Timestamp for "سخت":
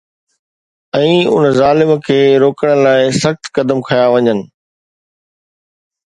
3.17-3.51